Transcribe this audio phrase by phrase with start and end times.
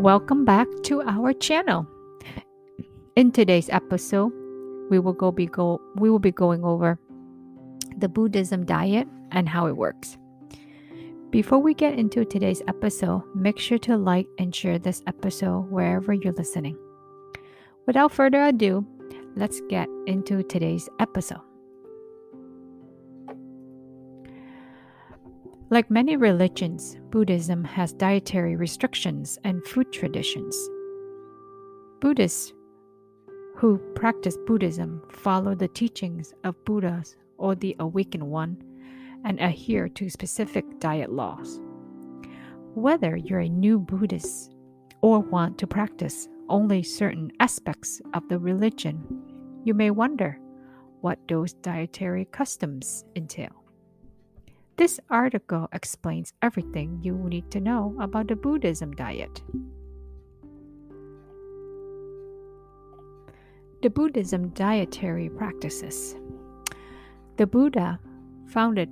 [0.00, 1.86] Welcome back to our channel.
[3.16, 4.32] In today's episode,
[4.88, 6.98] we will go be go we will be going over
[7.98, 10.16] the Buddhism diet and how it works.
[11.28, 16.14] Before we get into today's episode, make sure to like and share this episode wherever
[16.14, 16.78] you're listening.
[17.86, 18.86] Without further ado,
[19.36, 21.49] let's get into today's episode.
[25.72, 30.56] Like many religions, Buddhism has dietary restrictions and food traditions.
[32.00, 32.52] Buddhists
[33.54, 38.56] who practice Buddhism follow the teachings of Buddhas or the Awakened One
[39.24, 41.60] and adhere to specific diet laws.
[42.74, 44.56] Whether you're a new Buddhist
[45.02, 49.04] or want to practice only certain aspects of the religion,
[49.62, 50.36] you may wonder
[51.00, 53.59] what those dietary customs entail.
[54.80, 59.42] This article explains everything you need to know about the Buddhism diet.
[63.82, 66.16] The Buddhism dietary practices.
[67.36, 68.00] The Buddha
[68.46, 68.88] founded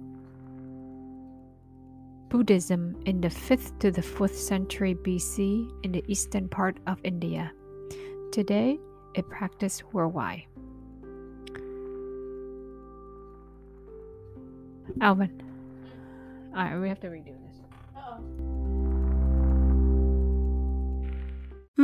[2.28, 7.50] Buddhism in the 5th to the 4th century BC in the eastern part of India.
[8.30, 8.78] Today,
[9.14, 10.44] it practiced worldwide.
[15.00, 15.47] Alvin.
[16.58, 17.38] Alright, we have to redo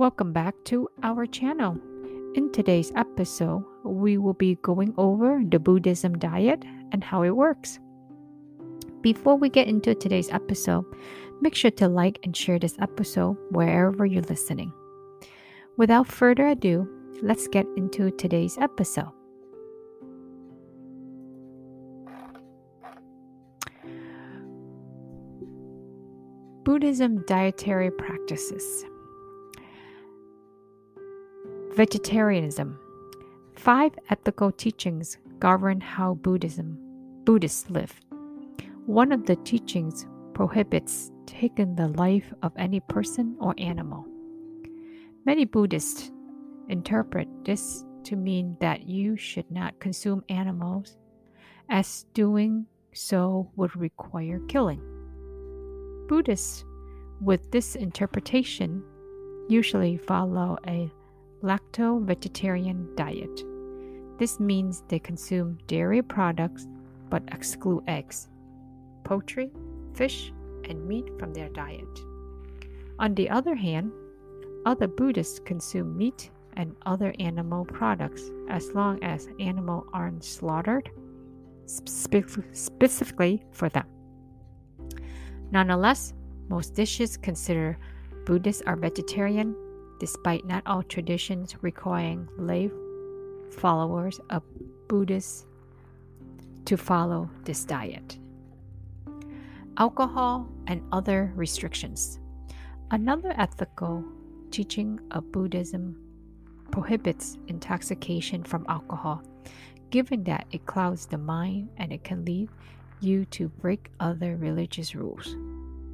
[0.00, 1.76] Welcome back to our channel.
[2.34, 7.78] In today's episode, we will be going over the Buddhism diet and how it works.
[9.02, 10.86] Before we get into today's episode,
[11.42, 14.72] make sure to like and share this episode wherever you're listening.
[15.76, 16.88] Without further ado,
[17.20, 19.12] let's get into today's episode.
[26.64, 28.86] Buddhism dietary practices.
[31.74, 32.78] Vegetarianism.
[33.54, 36.76] Five ethical teachings govern how Buddhism
[37.24, 37.94] Buddhists live.
[38.86, 40.04] One of the teachings
[40.34, 44.04] prohibits taking the life of any person or animal.
[45.24, 46.10] Many Buddhists
[46.68, 50.96] interpret this to mean that you should not consume animals,
[51.68, 54.82] as doing so would require killing.
[56.08, 56.64] Buddhists,
[57.20, 58.82] with this interpretation,
[59.48, 60.90] usually follow a
[61.42, 63.44] lacto vegetarian diet.
[64.18, 66.66] This means they consume dairy products
[67.08, 68.28] but exclude eggs,
[69.04, 69.50] poultry,
[69.94, 70.32] fish,
[70.68, 71.88] and meat from their diet.
[72.98, 73.92] On the other hand,
[74.66, 80.90] other Buddhists consume meat and other animal products as long as animals aren't slaughtered
[81.66, 83.86] specifically for them.
[85.50, 86.12] Nonetheless,
[86.48, 87.78] most dishes considered
[88.26, 89.56] Buddhists are vegetarian
[90.00, 92.70] despite not all traditions requiring lay
[93.52, 94.42] followers of
[94.88, 95.46] Buddhists
[96.64, 98.18] to follow this diet.
[99.76, 102.18] Alcohol and other restrictions.
[102.90, 104.04] Another ethical
[104.50, 105.96] teaching of Buddhism
[106.70, 109.22] prohibits intoxication from alcohol,
[109.90, 112.48] given that it clouds the mind and it can lead
[113.00, 115.36] you to break other religious rules.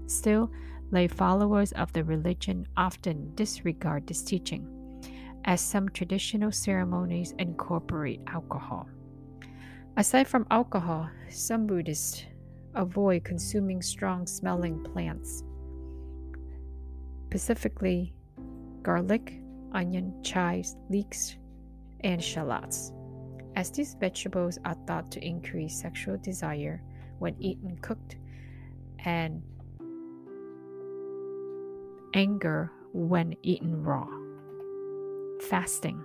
[0.06, 0.50] Still,
[0.92, 4.66] Lay followers of the religion often disregard this teaching,
[5.44, 8.88] as some traditional ceremonies incorporate alcohol.
[9.96, 12.24] Aside from alcohol, some Buddhists
[12.74, 15.42] avoid consuming strong smelling plants,
[17.26, 18.14] specifically
[18.82, 19.40] garlic,
[19.72, 21.36] onion, chives, leeks,
[22.00, 22.92] and shallots,
[23.56, 26.80] as these vegetables are thought to increase sexual desire
[27.18, 28.16] when eaten cooked
[29.04, 29.42] and
[32.16, 34.08] anger when eaten raw.
[35.48, 36.02] Fasting.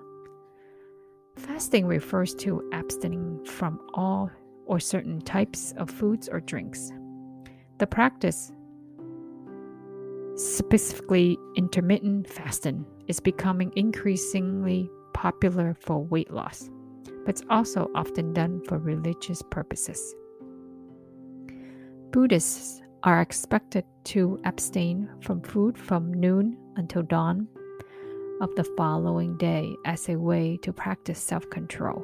[1.37, 4.29] Fasting refers to abstaining from all
[4.65, 6.91] or certain types of foods or drinks.
[7.79, 8.51] The practice,
[10.35, 16.69] specifically intermittent fasting, is becoming increasingly popular for weight loss,
[17.25, 20.13] but it's also often done for religious purposes.
[22.11, 27.47] Buddhists are expected to abstain from food from noon until dawn
[28.41, 32.03] of the following day as a way to practice self control.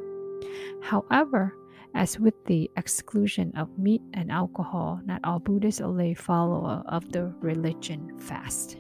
[0.82, 1.54] However,
[1.96, 7.12] as with the exclusion of meat and alcohol, not all Buddhists or lay follower of
[7.12, 8.78] the religion fast.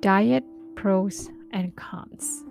[0.00, 2.44] Diet pros and cons.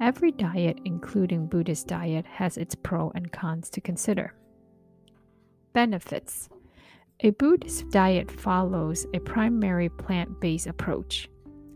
[0.00, 4.34] Every diet, including Buddhist diet, has its pros and cons to consider.
[5.76, 6.48] Benefits
[7.20, 11.28] A Buddhist diet follows a primary plant based approach.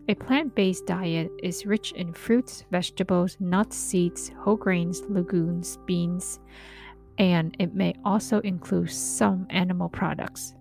[0.09, 6.41] A plant based diet is rich in fruits, vegetables, nuts, seeds, whole grains, legumes, beans,
[7.19, 10.55] and it may also include some animal products.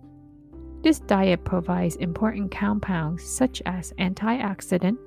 [0.82, 4.98] This diet provides important compounds such as antioxidant,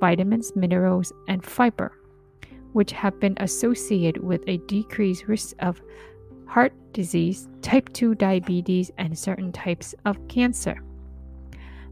[0.00, 1.92] vitamins, minerals, and fiber,
[2.72, 5.82] which have been associated with a decreased risk of
[6.46, 10.82] heart disease, type 2 diabetes, and certain types of cancer.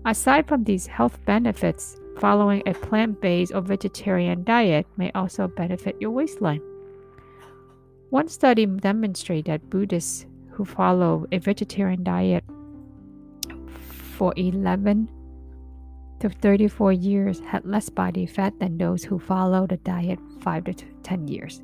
[0.04, 5.96] Aside from these health benefits, following a plant based or vegetarian diet may also benefit
[6.00, 6.60] your waistline.
[8.10, 12.44] One study demonstrated that Buddhists who follow a vegetarian diet
[14.16, 15.10] for 11
[16.20, 20.74] to 34 years had less body fat than those who followed the diet 5 to
[21.02, 21.62] 10 years,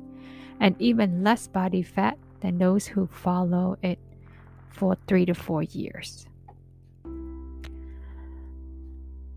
[0.59, 3.99] and even less body fat than those who follow it
[4.69, 6.25] for 3 to 4 years.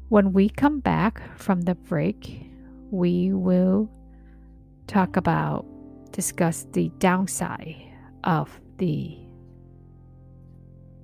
[0.09, 2.51] When we come back from the break,
[2.91, 3.91] we will
[4.87, 5.67] talk about
[6.13, 7.75] discuss the downside
[8.23, 9.19] of the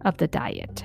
[0.03, 0.85] of the diet.